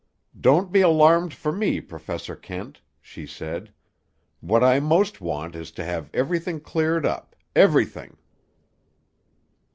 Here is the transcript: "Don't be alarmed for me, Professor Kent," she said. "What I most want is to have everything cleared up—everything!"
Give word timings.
"Don't 0.39 0.71
be 0.71 0.81
alarmed 0.81 1.31
for 1.31 1.51
me, 1.51 1.79
Professor 1.79 2.35
Kent," 2.35 2.81
she 3.03 3.27
said. 3.27 3.71
"What 4.39 4.63
I 4.63 4.79
most 4.79 5.21
want 5.21 5.55
is 5.55 5.69
to 5.73 5.85
have 5.85 6.09
everything 6.11 6.59
cleared 6.59 7.05
up—everything!" 7.05 8.17